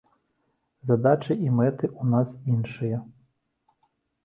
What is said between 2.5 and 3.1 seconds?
іншыя.